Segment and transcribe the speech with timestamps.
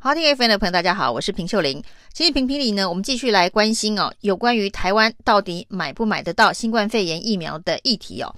[0.00, 1.82] 好听 FM 的朋友，大家好，我是平秀玲。
[2.12, 8.32] 今天评评理呢，我们继续来关心哦，有关于台湾到底买不买得到新冠肺炎疫苗的议题哦。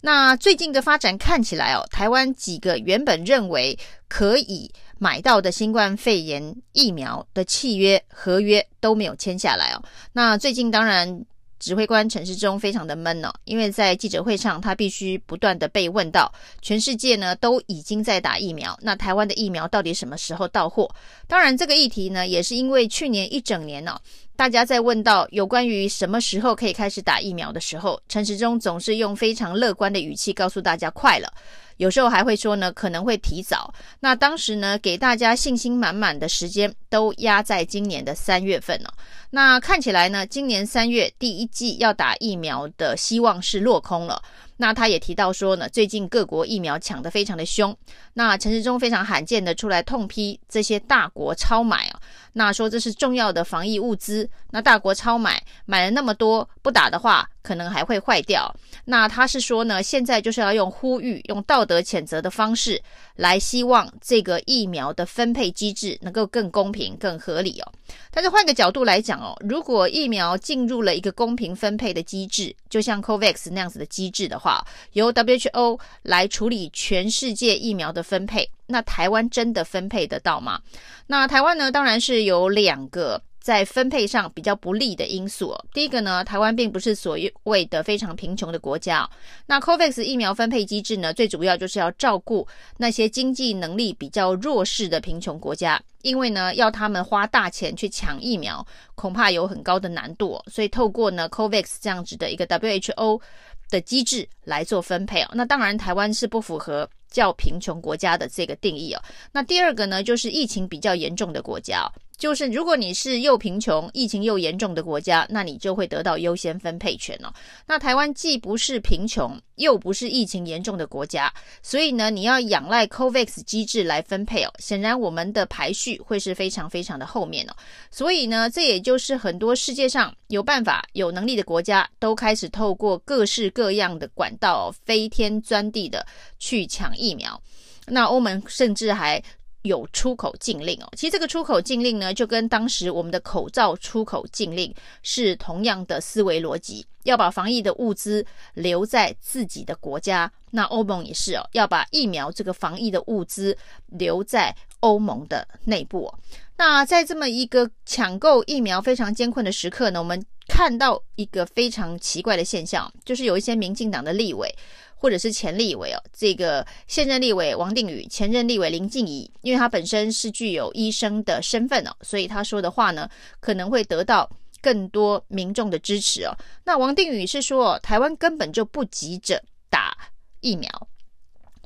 [0.00, 9.80] 那最近的发展看起来哦，台湾几个原本认为可以买到的新冠肺炎疫苗的契约合约都没有签下来哦。
[10.14, 11.24] 那最近当然。
[11.58, 20.90] 指挥官陈时中非常的闷哦，因为在记者会上，他必须不断的被问到，全世界呢都已经在打疫苗，那台湾的疫苗到底什么时候到货？
[21.26, 23.98] 当然，这个议题呢，也是因为去年一整年哦，
[24.36, 31.32] 大家在问到有关于什么时候可以开始打疫苗的时候，陈时中总是用非常乐观的语气告诉大家快了。
[31.76, 33.72] 有时候还会说呢，可能会提早。
[34.00, 38.92] 那当时呢，给大家信心满满的时间都压在今年的三月份了。
[39.30, 44.22] 那看起来呢，今年三月第一季要打疫苗的希望是落空了。
[44.56, 47.76] 那他也提到说呢，最近各国疫苗抢得非常的凶。
[48.12, 52.00] 那陈时中非常罕见的出来痛批这些大国超买啊，
[52.34, 54.28] 那说这是重要的防疫物资。
[54.50, 58.54] 那大国超买，买了那么多，不打的话，可能还会坏掉。
[58.84, 62.80] 那他是说呢，现在就是要用呼吁、用道德谴责的方式
[63.16, 67.72] 来，希望这个疫苗的分配机制能够更公平、更合理哦。
[68.10, 80.60] 但是换个角度来讲哦，如果疫苗进入了一个公平分配的机制，就像 COVAX 那样子的机制的话，由 WHO 来处理全世界疫苗的分配，那台湾真的分配得到吗？
[81.06, 83.20] 那台湾呢，当然是有两个。
[83.44, 89.06] 在分配上比较不利的因素，第一个呢，台湾并不是所谓的非常贫穷的国家。
[89.44, 92.48] 那 COVAX 疫苗分配机制呢，最主要就是要照顾
[92.78, 100.42] 那些经济能力比较弱势的贫穷国家，因为呢，要他们花大钱去抢疫苗，恐怕有很高的难度。
[100.50, 103.20] 所以透过呢 COVAX 这样子的一个 WHO
[103.68, 105.28] 的机制来做分配哦。
[105.34, 109.00] 那当然，台湾是不符合较贫穷国家的这个定义哦。
[109.32, 111.88] 那第二个呢，就是疫情比较严重的国家。
[112.16, 117.32] 就是如果你是又贫穷、疫情又严重的国家，那你就会得到优先分配权哦。
[117.66, 124.52] 那台湾既不是贫穷，又不是疫情严重的国家，所以呢，你要仰赖 COVAX 机制来分配哦。
[124.58, 127.52] 显然，我们的排序会是非常非常的后面哦。
[127.90, 136.06] 所以呢，这也就是很多世界上有办法、有能力的国家都开始透过各式各样的管道，飞天钻地的
[136.38, 137.40] 去抢疫苗。
[137.86, 139.22] 那欧盟甚至还
[139.64, 150.30] 有出口禁令哦，其实这个出口禁令呢，就跟当时我们的口罩出口禁令是同样的思维逻辑，要把防疫的物资留在自己的国家。
[150.50, 156.12] 那欧盟也是哦，要把疫苗这个防疫的物资留在欧盟的内部。
[156.56, 164.54] 那在这么一个抢购疫苗非常艰困的时刻呢，我们看到一个非常奇怪的现象，就是有一些民进党的立委。
[165.04, 173.06] 或者是前立委哦，这个现任立委王定宇，前任立委林静怡，因为他本身是具有医生的身份哦，所以他说的话呢，
[173.38, 174.26] 可能会得到
[174.62, 176.34] 更多民众的支持哦。
[176.64, 179.94] 那王定宇是说，台湾根本就不急着打
[180.40, 180.70] 疫苗，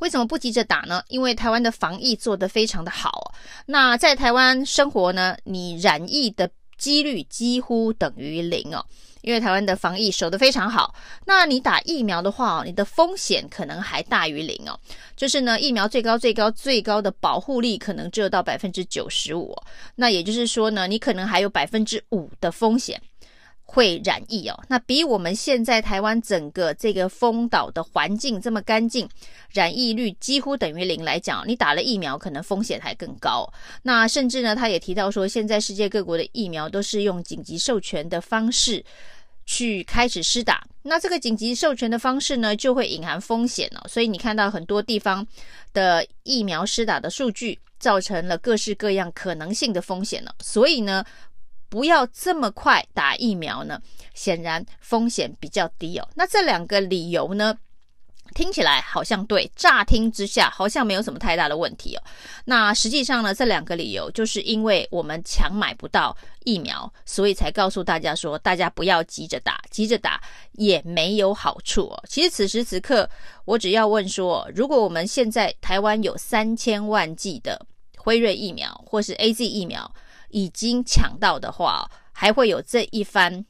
[0.01, 1.01] 为什么不急着打呢？
[1.07, 3.33] 因为台湾的防疫做得非常的好，
[3.67, 8.85] 那在台湾生活呢，你染疫的几率几乎等于零哦。
[9.23, 14.79] 因为台湾的防疫守得非常好，那你打疫苗的话哦，你的风险可能还大于零哦。
[15.17, 19.55] 就是呢，疫苗最高最高最高的保护力可能只有到百分之九十五，
[19.97, 23.01] 那也就是说呢，你可能还有百分之五的风险。
[23.71, 24.59] 会染疫哦。
[24.69, 29.07] 那比我们现在台湾整个这个风岛的环境这么干净，
[29.53, 33.47] 染疫率几乎等于零来讲，你打了疫苗可能风险还更高。
[33.83, 38.85] 那甚至呢，他也提到说，现在世界各国的疫苗都是用紧急授权的方式。
[39.51, 43.89] 去开始施打，那这个紧急授权的方式呢，就会隐含风险哦。
[43.89, 45.27] 所以你看到很多地方
[45.73, 50.35] 的疫苗施打的数据，造成了各式各样可能性的风险了。
[50.41, 51.03] 所以呢，
[51.69, 53.81] 不要这么快打疫苗呢，
[54.15, 56.09] 显然风险比较低哦。
[56.15, 57.57] 那这两个理由呢，
[58.35, 62.03] 听起来好像对，乍听之下好像没有什么太大的问题哦。
[62.45, 70.23] 那实际上呢，这两个理由就是因为我们抢买不到疫苗，所以才告诉大家说，大家不要急着打，急着打
[70.53, 72.03] 也没有好处哦。
[72.09, 73.09] 其实此时此刻，
[73.45, 77.67] 我只要问说，如果我们现在台湾有三千万剂的
[77.97, 79.91] 辉瑞疫苗或是 AZ 疫苗
[80.29, 83.45] 已经抢到的话，还会有这一番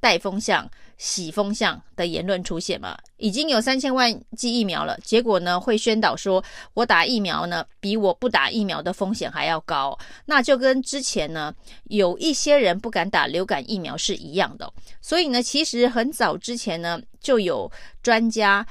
[0.00, 2.98] 带风向、洗风向的言论出现吗？
[3.18, 6.42] 已经有三千万剂疫苗了，结果呢，会宣导说
[6.74, 9.96] 我打疫苗呢比我不打疫苗的风险还要高，
[10.26, 14.72] 那就跟之前呢有一些人不敢打流感疫苗是一样的。
[15.00, 17.70] 所以呢，其实很早之前呢就有
[18.02, 18.66] 专家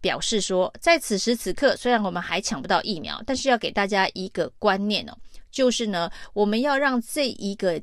[0.00, 5.16] 表示说，在此时此刻，虽然我们还抢不到疫苗，但是要给大家一个观念哦。
[5.56, 7.80] 就是呢，我们要让这一个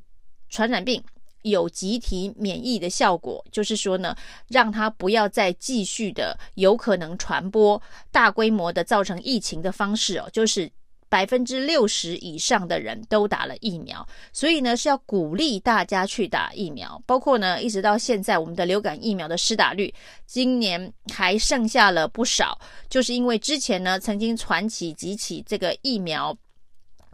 [0.48, 1.04] 传染病
[1.42, 4.16] 有集体免疫的效果，就是说呢，
[4.48, 7.81] 让它不要再继续的有可能传播、
[8.12, 10.72] 大规模的造成疫情的方式哦，就是。
[11.10, 17.00] 百分之六十以上的人都打了疫苗，所以呢是要鼓励大家去打疫苗。
[17.06, 19.94] 包括呢，一直到现在，我们的流感疫苗的施打率
[20.25, 22.60] 今年还剩下了不少，
[22.90, 26.36] 就是因为之前呢曾经传起几起这个疫苗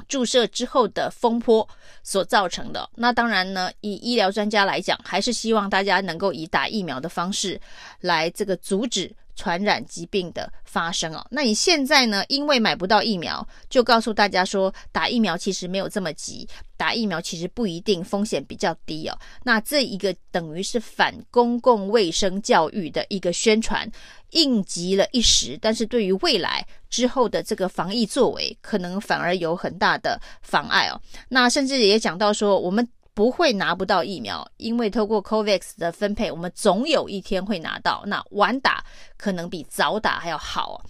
[0.08, 1.68] 注射之后的风波
[2.04, 2.90] 所造成的。
[2.96, 7.60] 那当然呢，以医疗专家来讲，还是希望大家能够以打疫苗的方式
[8.02, 9.12] 来这个阻止。
[9.40, 12.26] 传染疾病的发生哦，那你现在呢？
[12.28, 16.46] 因为买不到疫苗，就告诉大家说打疫苗其实没有这么急，
[16.76, 19.18] 打疫苗其实不一定，风险比较低哦。
[19.46, 23.90] 那这一个等于是反公共卫生教育的一个宣传，
[24.32, 31.00] 应急了一时，但是对于未来之后的这个防疫作为，可能反而有很大的妨碍哦。
[31.30, 32.86] 那甚至也讲到说，我们。
[33.20, 38.02] 不会拿不到疫苗，因为透过 COVAX 的分配，我们总有一天会拿到。
[38.06, 38.82] 那晚打
[39.18, 40.82] 可能比早打还要好。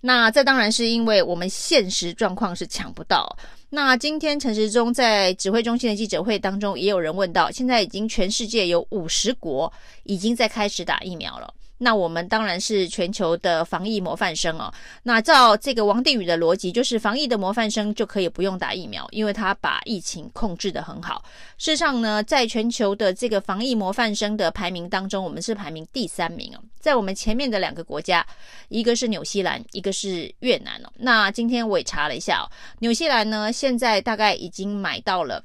[0.00, 3.36] 那这当然是因为我们现实状况是抢不到。
[3.68, 9.72] 那今天陈时中在指挥中心的记者会当中，也有人问到，现在已经全世界有五十国
[10.04, 11.52] 已经在开始打疫苗了。
[11.82, 14.72] 那我们当然是全球的防疫模范生哦。
[15.02, 21.24] 那照这个王定宇的逻辑，就是防疫的模范生就可以不用打疫苗，因为他把疫情控制得很好。
[21.58, 26.60] 事实上呢，在全球的这个防疫模范生的排名当中，我们是排名第三名哦。
[26.78, 28.24] 在我们前面的两个国家，
[28.68, 30.92] 一个是纽西兰，一个是越南哦。
[30.96, 32.46] 那今天我也查了一下哦，
[32.78, 35.42] 纽西兰呢现在大概已经买到了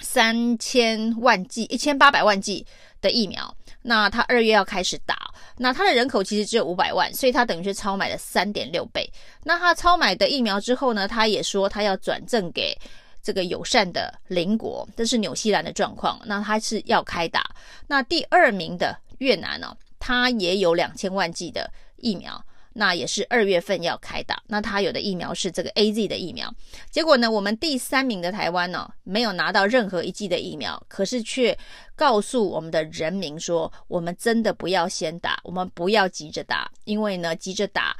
[0.00, 2.66] 三千万剂，一千八百万剂
[3.00, 3.54] 的疫苗。
[3.86, 5.14] 那他二月要开始打，
[5.58, 9.06] 那他的人口其实只有五百万，所以他等于是超买了三点六倍。
[9.42, 12.74] 那他超买的疫苗之后呢，他也说他要转赠给
[13.22, 16.18] 这个友善的邻国，这是纽西兰的状况。
[16.24, 17.44] 那他是要开打。
[17.86, 22.42] 那第二名的越南呢，他也有两千万剂的疫苗。
[22.74, 26.52] 那也是二月份要开打，那他有的疫苗是这个 AZ 的疫苗，
[26.90, 31.56] 结果呢，我们第三名的台湾呢，没有拿到任何一剂的疫苗，可是却
[31.94, 37.96] 告诉我们的人民说，我们真的不要先打，我们不要急着打，因为呢，急着打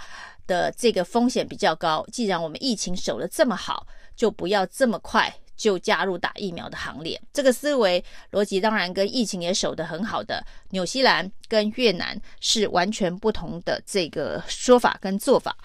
[0.46, 2.04] 的这个风险比较高。
[2.12, 3.86] 既然我们疫情守得这么好，
[4.16, 5.32] 就不要这么快。
[5.56, 8.02] 就加入打疫苗的行列，这个思维
[8.32, 15.56] 逻辑当然跟疫情也守得很好的纽西兰跟越南是完全不同的这个说法跟做法。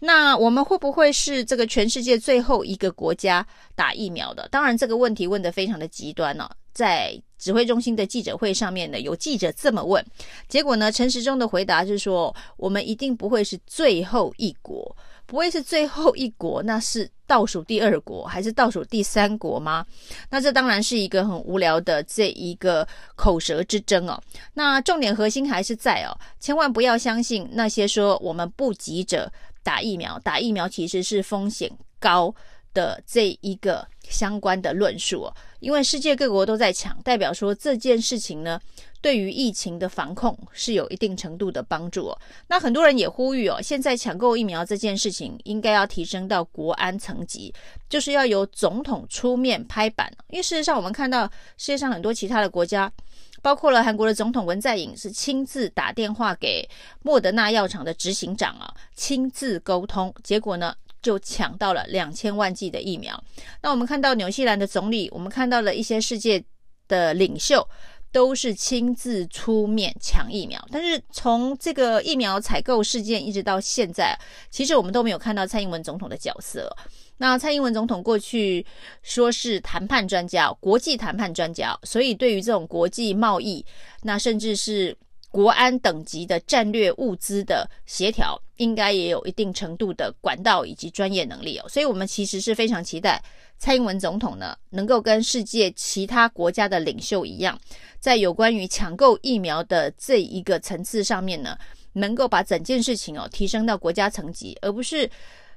[0.00, 3.46] 那我们会不会是这个全世界最后一个国家
[3.76, 4.48] 打疫苗的？
[4.48, 6.50] 当然，这个问题问得非常的极端呢、哦。
[6.72, 10.04] 在指挥中心的记者会上面呢，有记者这么问，
[10.48, 14.96] 结果呢，陈时中的回答是说，我们一定不会是最后一国。
[15.32, 19.82] 不会是最后一国，那是倒数第二国还是倒数第三国吗？
[20.28, 24.22] 那这当然是一个很无聊的这一个口舌之争哦。
[24.52, 29.32] 那重点核心还是在哦，千万不要相信那些说我们不急着
[29.62, 32.34] 打疫苗，打疫苗其实是风险高
[32.74, 35.34] 的这一个相关的论述哦。
[35.60, 38.60] 因为世界各国都在抢，代表说这件事情呢，
[39.00, 42.18] 对于疫情的防控是有一定程度的帮助哦。
[42.48, 47.54] 那很多人也呼吁哦，现在抢购疫苗这件事情应该要提升到国安层级，
[47.88, 50.12] 就是要由总统出面拍板。
[50.30, 52.92] 因为事实上，我们看到世界上很多其他的国家，
[53.40, 56.68] 包括了韩国的总统文在寅，是亲自打电话给
[57.02, 63.22] 莫德纳药厂的执行长啊，亲自沟通，结果呢就抢到了两千万剂的疫苗。
[63.60, 66.42] 那我们看到纽西兰的总理，我们看到了一些世界
[66.88, 67.66] 的领袖。
[68.14, 74.14] 都是亲自出面抢疫苗，但是从这个疫苗采购事件一直到现在，
[74.50, 76.70] 其实我们都没有看到蔡英文总统的角色。
[77.16, 78.66] 那蔡英文总统过去
[79.02, 83.64] 说是谈判专家，国际谈判专家，所以对于这种国际贸易，
[84.02, 84.94] 那甚至是
[85.32, 91.68] 国安等级的战略物资的协调，应该也有一定程度的管道以及专业能力哦。
[91.68, 93.20] 所以我们其实是非常期待
[93.58, 97.58] 蔡英文总统呢，能够跟世界其他国家的领袖一样。
[97.98, 101.56] 在有关于抢购疫苗的这一个层次上面呢，
[101.94, 105.10] 能够把整件事情哦提升到国家层级，而不是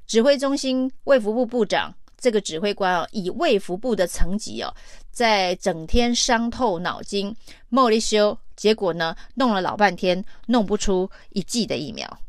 [0.08, 4.74] 指挥中心卫福部部长这个指挥官哦，以卫福部的层级哦，
[5.12, 7.36] 在整天伤透脑筋，
[7.70, 12.20] 莫里修，结果呢弄了老半天，弄不出一剂的疫苗。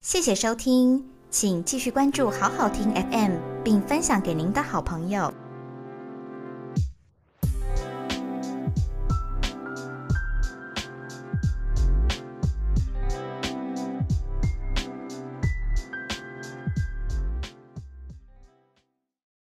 [0.00, 5.47] 谢谢收听，请继续关注好好听 FM，并分享给您的好朋友。